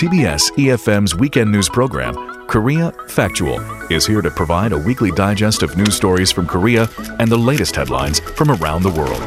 [0.00, 2.14] TBS EFM's weekend news program,
[2.46, 3.60] Korea Factual,
[3.92, 6.88] is here to provide a weekly digest of news stories from Korea
[7.18, 9.20] and the latest headlines from around the world.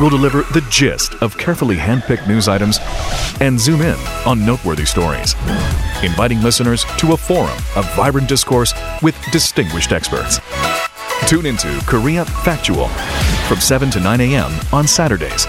[0.00, 2.80] We'll deliver the gist of carefully handpicked news items
[3.40, 5.34] and zoom in on noteworthy stories,
[6.02, 10.40] inviting listeners to a forum of vibrant discourse with distinguished experts.
[11.28, 12.88] Tune into Korea Factual
[13.46, 14.50] from 7 to 9 a.m.
[14.72, 15.46] on Saturdays.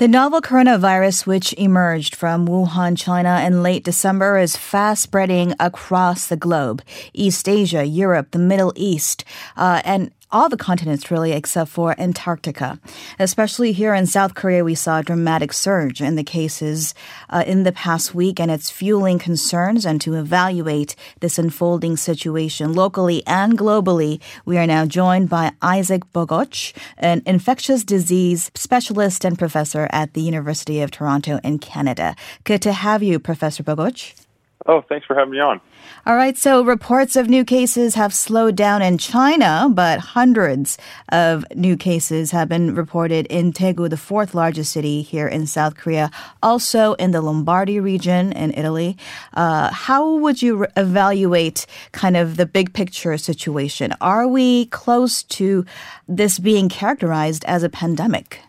[0.00, 6.26] The novel coronavirus, which emerged from Wuhan, China in late December, is fast spreading across
[6.26, 6.80] the globe.
[7.12, 9.26] East Asia, Europe, the Middle East,
[9.58, 12.78] uh, and all the continents really except for Antarctica.
[13.18, 16.94] Especially here in South Korea, we saw a dramatic surge in the cases
[17.28, 19.84] uh, in the past week, and it's fueling concerns.
[19.84, 26.02] And to evaluate this unfolding situation locally and globally, we are now joined by Isaac
[26.12, 32.14] Bogoch, an infectious disease specialist and professor at the University of Toronto in Canada.
[32.44, 34.14] Good to have you, Professor Bogoch.
[34.66, 35.60] Oh, thanks for having me on.
[36.06, 40.78] All right, so reports of new cases have slowed down in China, but hundreds
[41.10, 45.76] of new cases have been reported in Daegu, the fourth largest city here in South
[45.76, 46.10] Korea,
[46.42, 48.96] also in the Lombardy region in Italy.
[49.34, 53.94] Uh, how would you re- evaluate kind of the big picture situation?
[54.00, 55.66] Are we close to
[56.08, 58.40] this being characterized as a pandemic?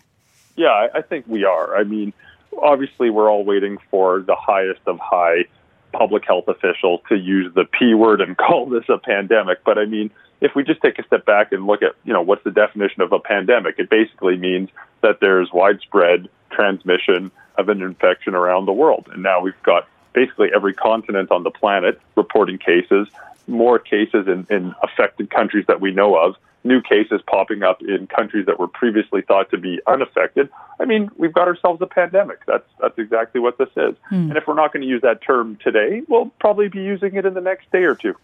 [0.56, 1.76] Yeah, I think we are.
[1.76, 2.14] I mean,
[2.62, 5.46] obviously, we're all waiting for the highest of high
[5.92, 9.64] public health officials to use the P word and call this a pandemic.
[9.64, 10.12] But I mean,
[10.42, 13.02] if we just take a step back and look at, you know, what's the definition
[13.02, 14.70] of a pandemic, it basically means
[15.02, 19.08] that there's widespread transmission of an infection around the world.
[19.14, 23.08] And now we've got basically every continent on the planet reporting cases,
[23.52, 28.08] more cases in, in affected countries that we know of new cases popping up in
[28.08, 30.50] countries that were previously thought to be unaffected.
[30.80, 32.46] I mean, we've got ourselves a pandemic.
[32.46, 33.96] That's that's exactly what this is.
[34.10, 34.30] Hmm.
[34.30, 37.26] And if we're not going to use that term today, we'll probably be using it
[37.26, 38.16] in the next day or two.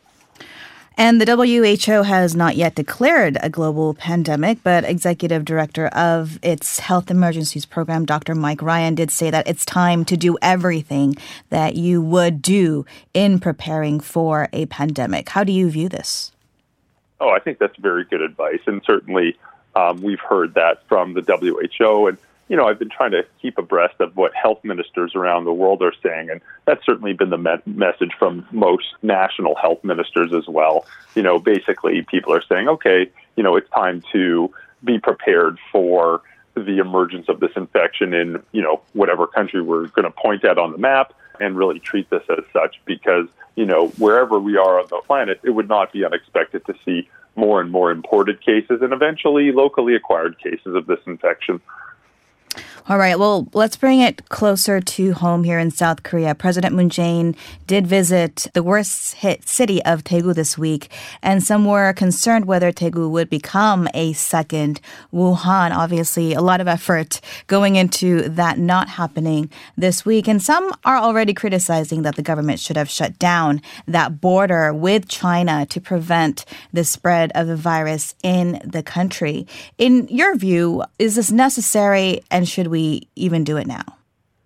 [1.00, 6.80] And the WHO has not yet declared a global pandemic, but executive director of its
[6.80, 8.34] health emergencies program, Dr.
[8.34, 11.16] Mike Ryan, did say that it's time to do everything
[11.50, 15.30] that you would do in preparing for a pandemic.
[15.30, 16.31] How do you view this?
[17.19, 19.38] Oh, I think that's very good advice, and certainly
[19.75, 22.07] um, we've heard that from the WHO.
[22.07, 22.18] And
[22.50, 25.81] you know, I've been trying to keep abreast of what health ministers around the world
[25.81, 30.47] are saying, and that's certainly been the me- message from most national health ministers as
[30.47, 30.86] well.
[31.16, 34.53] You know, basically, people are saying, okay, you know, it's time to
[34.84, 36.22] be prepared for
[36.56, 40.57] the emergence of this infection in you know whatever country we're going to point at
[40.57, 44.80] on the map and really treat this as such because you know, wherever we are
[44.80, 48.81] on the planet, it would not be unexpected to see more and more imported cases
[48.81, 51.59] and eventually locally acquired cases of this infection.
[52.90, 53.20] All right.
[53.20, 56.34] Well, let's bring it closer to home here in South Korea.
[56.34, 60.90] President Moon Jae-in did visit the worst hit city of Daegu this week,
[61.22, 64.80] and some were concerned whether Daegu would become a second
[65.14, 65.75] Wuhan.
[65.75, 70.96] Obviously, a lot of effort going into that not happening this week, and some are
[70.96, 76.46] already criticizing that the government should have shut down that border with China to prevent
[76.72, 79.46] the spread of the virus in the country.
[79.78, 83.83] In your view, is this necessary, and should we we even do it now?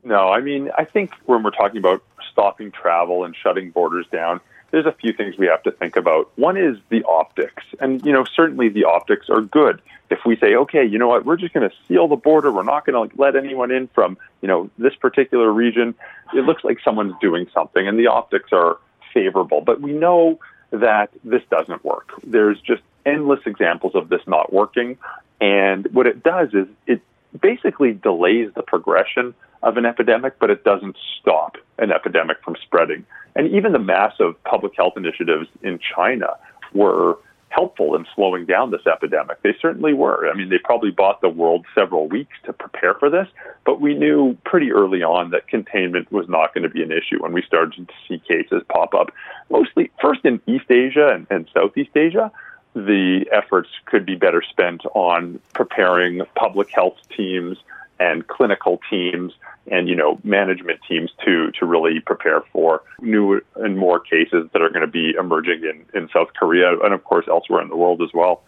[0.05, 4.39] No, I mean, I think when we're talking about stopping travel and shutting borders down,
[4.71, 6.31] there's a few things we have to think about.
[6.37, 7.65] One is the optics.
[7.81, 9.81] And, you know, certainly the optics are good.
[10.09, 12.63] If we say, okay, you know what, we're just going to seal the border, we're
[12.63, 15.93] not going to let anyone in from, you know, this particular region,
[16.33, 18.77] it looks like someone's doing something and the optics are
[19.13, 19.59] favorable.
[19.59, 20.39] But we know
[20.71, 22.11] that this doesn't work.
[22.23, 24.97] There's just endless examples of this not working.
[25.41, 27.01] And what it does is it
[27.41, 33.05] basically delays the progression of an epidemic, but it doesn't stop an epidemic from spreading.
[33.35, 36.35] And even the massive public health initiatives in China
[36.73, 37.17] were
[37.49, 39.41] helpful in slowing down this epidemic.
[39.43, 40.29] They certainly were.
[40.29, 43.28] I mean, they probably bought the world several weeks to prepare for this,
[43.66, 47.22] but we knew pretty early on that containment was not going to be an issue
[47.22, 49.11] when we started to see cases pop up,
[49.49, 52.32] mostly first in East Asia and, and Southeast Asia
[52.73, 57.58] the efforts could be better spent on preparing public health teams
[58.00, 59.34] and clinical teams
[59.68, 64.62] and you know management teams to to really prepare for new and more cases that
[64.62, 67.78] are going to be emerging in in South Korea and of course elsewhere in the
[67.78, 68.44] world as well.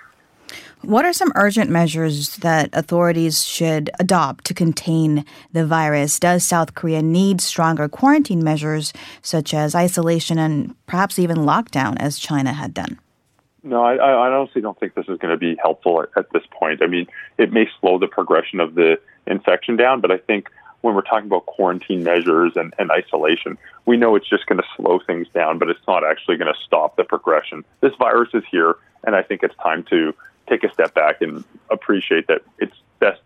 [0.81, 5.23] What are some urgent measures that authorities should adopt to contain
[5.53, 6.19] the virus?
[6.19, 8.91] Does South Korea need stronger quarantine measures,
[9.21, 12.99] such as isolation and perhaps even lockdown, as China had done?
[13.63, 16.43] No, I, I honestly don't think this is going to be helpful at, at this
[16.51, 16.83] point.
[16.83, 17.07] I mean,
[17.37, 20.49] it may slow the progression of the infection down, but I think
[20.81, 24.67] when we're talking about quarantine measures and, and isolation, we know it's just going to
[24.75, 27.63] slow things down, but it's not actually going to stop the progression.
[27.79, 28.75] This virus is here,
[29.05, 30.13] and I think it's time to
[30.49, 33.21] take a step back and appreciate that it's best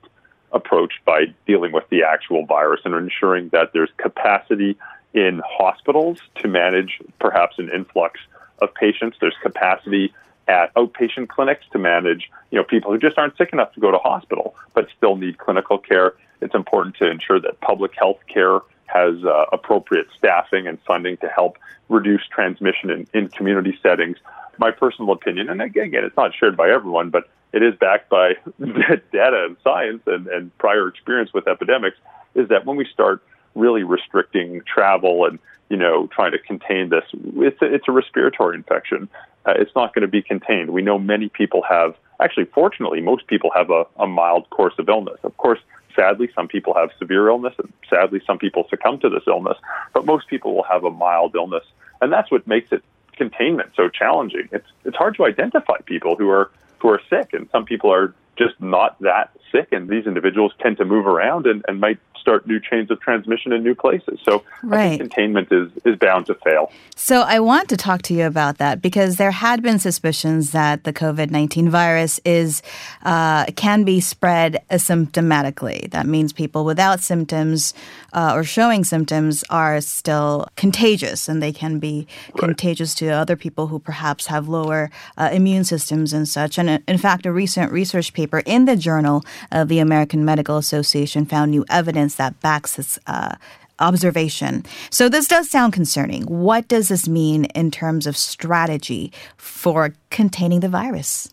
[0.52, 4.78] approached by dealing with the actual virus and ensuring that there's capacity
[5.16, 8.20] in hospitals to manage perhaps an influx
[8.62, 9.18] of patients.
[9.20, 10.14] There's capacity
[10.48, 13.92] at outpatient clinics to manage, you know, people who just aren't sick enough to go
[13.92, 16.14] to hospital but still need clinical care.
[16.42, 21.28] It's important to ensure that public health care has uh, appropriate staffing and funding to
[21.28, 21.58] help
[21.90, 24.18] reduce transmission in, in community settings.
[24.60, 28.34] My personal opinion, and again, it's not shared by everyone, but it is backed by
[28.60, 31.98] data and science and, and prior experience with epidemics,
[32.36, 33.22] is that when we start
[33.58, 35.40] really restricting travel and
[35.70, 39.10] you know trying to contain this, it's a, it's a respiratory infection.
[39.46, 40.72] Uh, it's not going to be contained.
[40.72, 44.90] We know many people have, actually, fortunately, most people have a, a mild course of
[44.90, 45.20] illness.
[45.24, 45.60] Of course,
[45.96, 49.58] sadly, some people have severe illness, and sadly, some people succumb to this illness.
[49.94, 51.64] But most people will have a mild illness,
[52.02, 52.84] and that's what makes it
[53.14, 54.48] containment so challenging.
[54.52, 58.14] It's it's hard to identify people who are who are sick, and some people are
[58.38, 62.48] just not that sick, and these individuals tend to move around and, and might start
[62.48, 64.20] new chains of transmission in new places.
[64.24, 65.00] So right.
[65.00, 66.72] containment is, is bound to fail.
[66.96, 70.84] So I want to talk to you about that because there had been suspicions that
[70.84, 72.62] the COVID 19 virus is
[73.04, 75.92] uh, can be spread asymptomatically.
[75.92, 77.74] That means people without symptoms
[78.14, 82.40] uh, or showing symptoms are still contagious and they can be right.
[82.40, 86.58] contagious to other people who perhaps have lower uh, immune systems and such.
[86.58, 91.26] And in fact, a recent research paper in the Journal of the American Medical Association
[91.26, 93.36] found new evidence that backs this uh,
[93.80, 94.64] observation.
[94.90, 96.24] So this does sound concerning.
[96.24, 101.30] What does this mean in terms of strategy for containing the virus?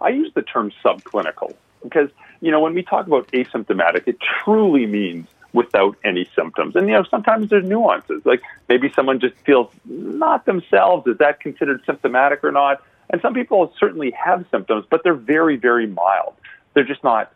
[0.00, 4.86] I use the term subclinical because, you know, when we talk about asymptomatic, it truly
[4.86, 6.74] means without any symptoms.
[6.74, 8.22] And, you know, sometimes there's nuances.
[8.24, 11.06] Like maybe someone just feels not themselves.
[11.06, 12.82] Is that considered symptomatic or not?
[13.10, 16.34] And some people certainly have symptoms, but they're very, very mild.
[16.72, 17.32] They're just not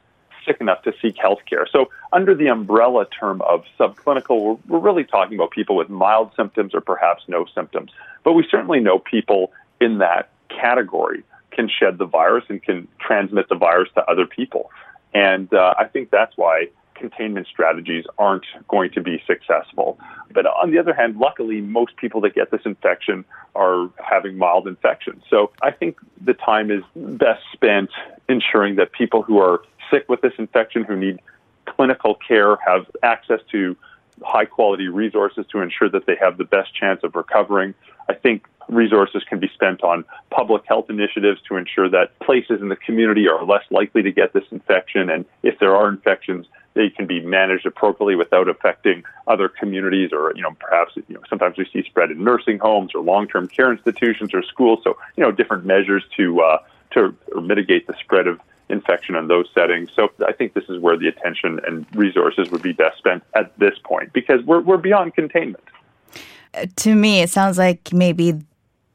[0.48, 1.66] sick enough to seek health care.
[1.70, 6.32] So, under the umbrella term of subclinical, we're, we're really talking about people with mild
[6.34, 7.92] symptoms or perhaps no symptoms.
[8.24, 11.22] But we certainly know people in that category
[11.52, 14.70] can shed the virus and can transmit the virus to other people.
[15.14, 16.68] And uh, I think that's why
[16.98, 19.98] containment strategies aren't going to be successful.
[20.32, 23.24] But on the other hand, luckily, most people that get this infection
[23.54, 25.22] are having mild infections.
[25.30, 27.90] So I think the time is best spent
[28.28, 31.20] ensuring that people who are sick with this infection who need
[31.66, 33.76] clinical care have access to
[34.22, 37.74] high quality resources to ensure that they have the best chance of recovering.
[38.08, 42.68] I think resources can be spent on public health initiatives to ensure that places in
[42.68, 45.08] the community are less likely to get this infection.
[45.10, 46.46] And if there are infections,
[46.78, 51.20] they can be managed appropriately without affecting other communities or, you know, perhaps, you know,
[51.28, 54.78] sometimes we see spread in nursing homes or long-term care institutions or schools.
[54.84, 56.58] So, you know, different measures to, uh,
[56.92, 58.38] to mitigate the spread of
[58.68, 59.90] infection in those settings.
[59.92, 63.58] So I think this is where the attention and resources would be best spent at
[63.58, 65.64] this point because we're, we're beyond containment.
[66.54, 68.40] Uh, to me, it sounds like maybe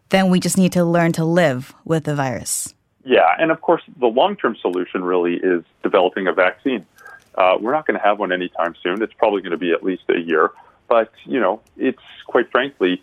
[0.07, 2.73] then we just need to learn to live with the virus.
[3.03, 6.85] Yeah, and of course, the long term solution really is developing a vaccine.
[7.35, 9.01] Uh, we're not going to have one anytime soon.
[9.01, 10.51] It's probably going to be at least a year.
[10.87, 13.01] But, you know, it's quite frankly,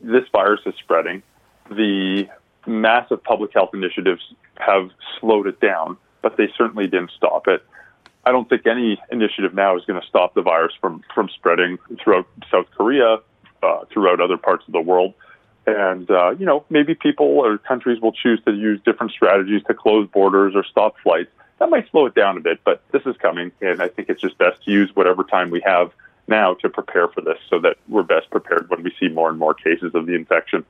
[0.00, 1.22] this virus is spreading.
[1.70, 2.28] The
[2.66, 4.22] massive public health initiatives
[4.56, 7.62] have slowed it down, but they certainly didn't stop it.
[8.24, 11.78] I don't think any initiative now is going to stop the virus from, from spreading
[12.02, 13.18] throughout South Korea,
[13.62, 15.14] uh, throughout other parts of the world.
[15.66, 19.74] And, uh, you know, maybe people or countries will choose to use different strategies to
[19.74, 21.30] close borders or stop flights.
[21.58, 23.50] That might slow it down a bit, but this is coming.
[23.60, 25.92] And I think it's just best to use whatever time we have
[26.28, 29.38] now to prepare for this so that we're best prepared when we see more and
[29.38, 30.64] more cases of the infection.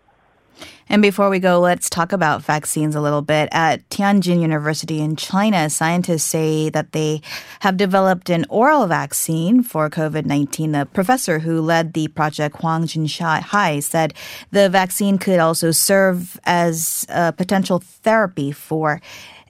[0.88, 3.48] And before we go, let's talk about vaccines a little bit.
[3.52, 7.20] At Tianjin University in China, scientists say that they
[7.60, 10.72] have developed an oral vaccine for COVID 19.
[10.72, 14.14] The professor who led the project, Huang Jinhai, said
[14.50, 19.02] the vaccine could also serve as a potential therapy for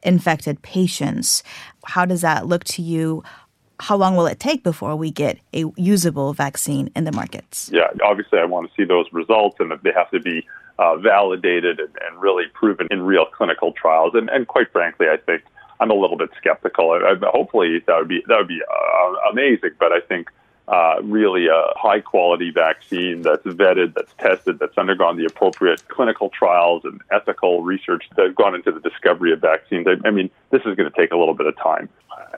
[0.03, 1.43] infected patients.
[1.85, 3.23] How does that look to you?
[3.81, 7.71] how long will it take before we get a usable vaccine in the markets?
[7.73, 10.47] Yeah, obviously, I want to see those results, and they have to be
[10.79, 14.13] uh, validated and, and, really proven in real clinical trials.
[14.15, 15.43] And, and quite frankly, I think
[15.81, 16.91] I'm a little bit skeptical.
[16.91, 19.71] I, I, hopefully, that would be that would be uh, amazing.
[19.79, 20.29] But I think
[20.69, 26.29] uh, really a high quality vaccine that's vetted, that's tested, that's undergone the appropriate clinical
[26.29, 29.87] trials and ethical research that have gone into the discovery of vaccines.
[29.87, 31.89] I, I mean, this is going to take a little bit of time.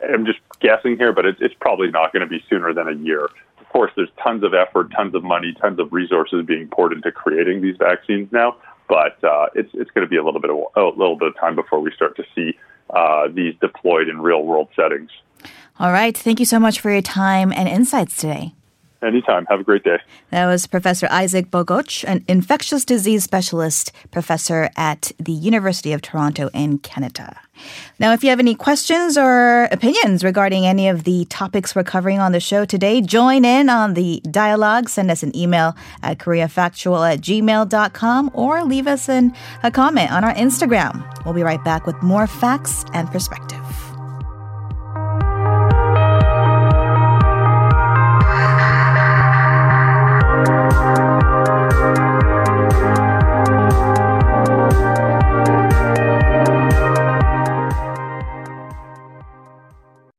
[0.09, 2.95] I'm just guessing here, but it's, it's probably not going to be sooner than a
[2.95, 3.25] year.
[3.59, 7.11] Of course, there's tons of effort, tons of money, tons of resources being poured into
[7.11, 8.57] creating these vaccines now,
[8.89, 11.37] but uh, it's it's going to be a little bit of a little bit of
[11.37, 12.57] time before we start to see
[12.91, 15.11] uh, these deployed in real world settings.
[15.81, 16.17] All right.
[16.17, 18.53] Thank you so much for your time and insights today.
[19.03, 19.47] Anytime.
[19.47, 19.97] Have a great day.
[20.29, 26.51] That was Professor Isaac Bogoch, an infectious disease specialist professor at the University of Toronto
[26.53, 27.41] in Canada.
[27.99, 32.19] Now, if you have any questions or opinions regarding any of the topics we're covering
[32.19, 34.91] on the show today, join in on the dialogue.
[34.91, 40.25] Send us an email at koreafactual at gmail.com or leave us an, a comment on
[40.25, 41.25] our Instagram.
[41.25, 43.60] We'll be right back with more facts and perspective.